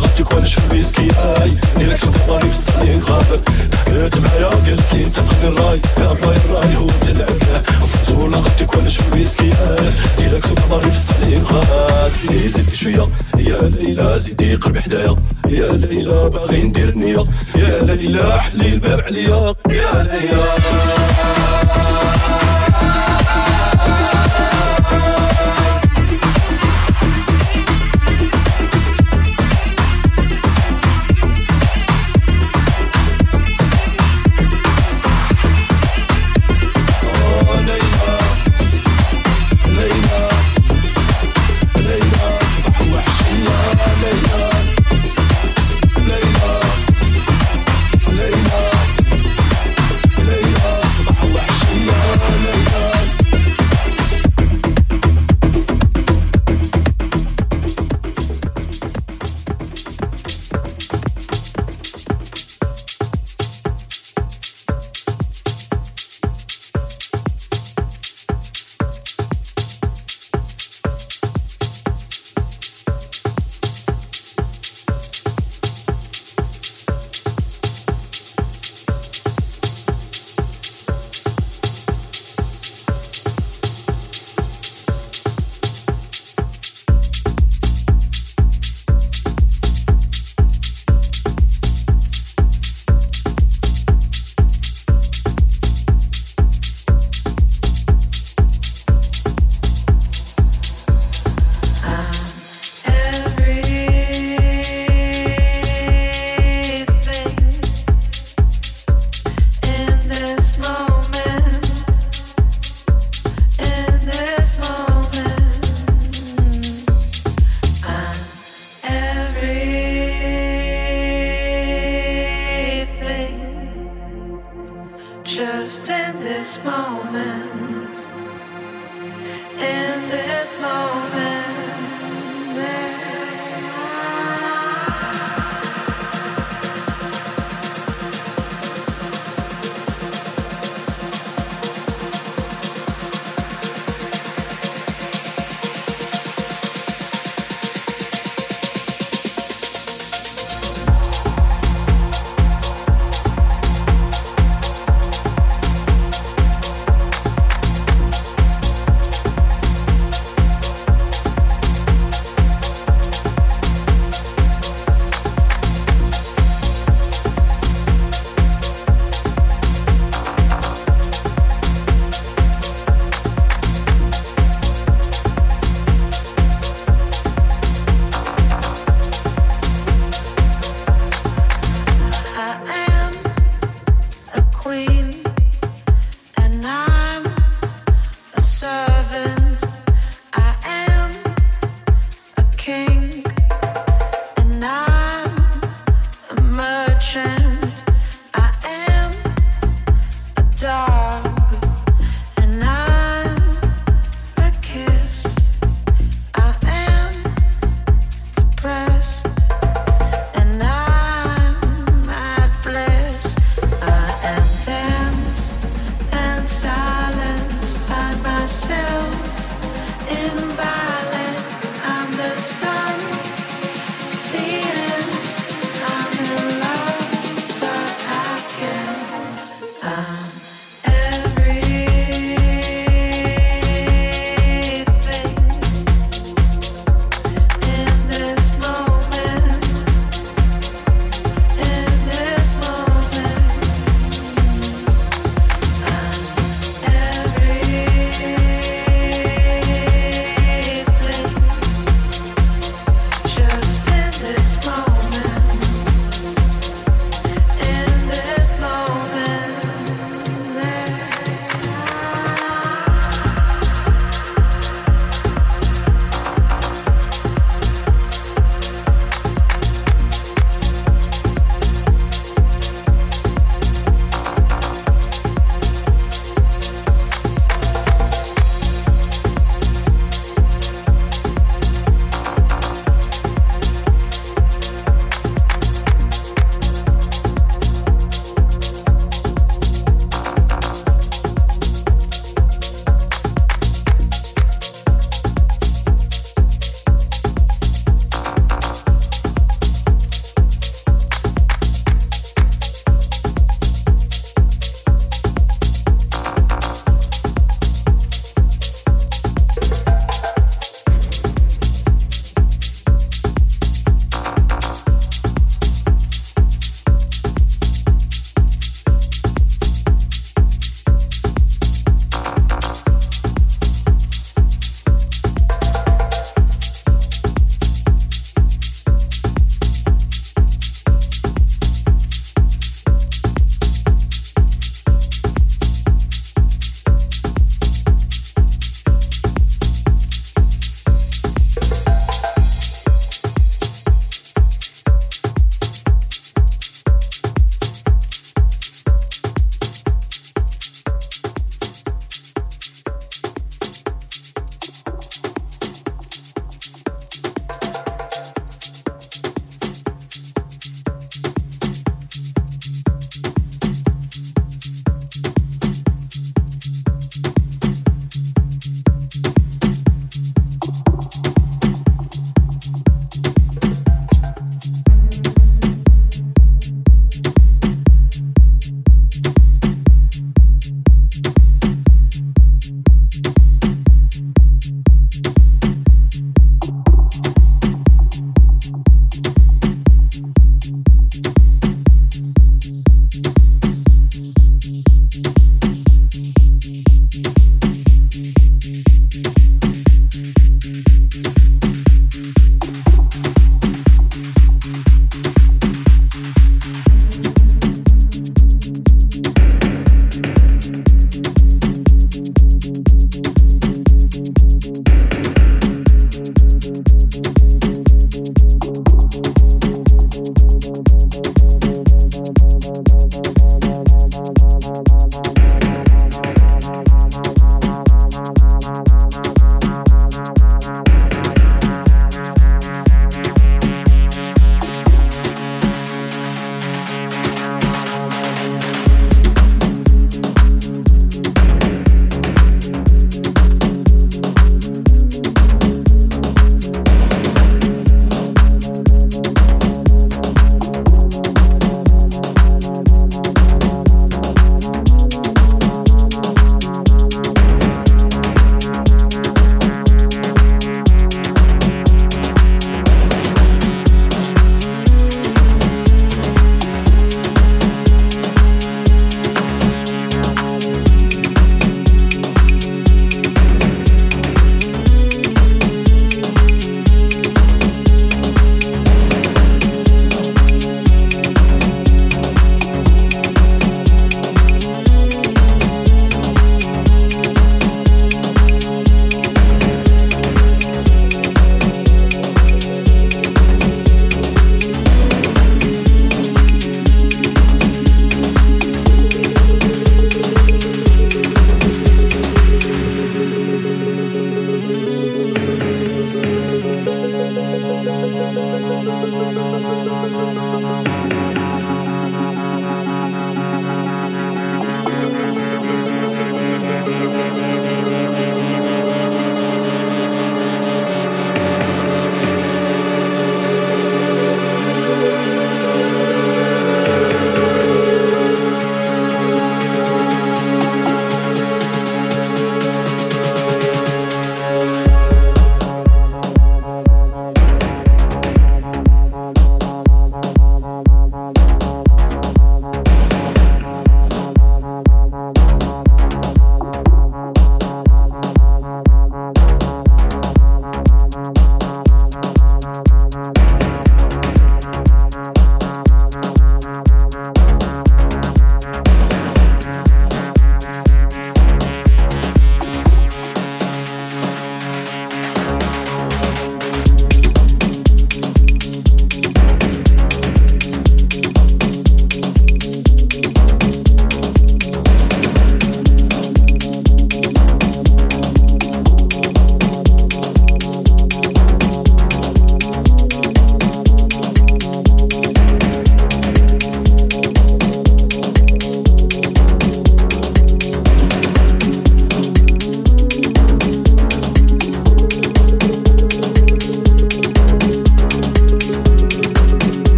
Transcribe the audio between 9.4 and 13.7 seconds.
آي. نديرك سوق الطريق في ستاني غابر زيدي شوية. يا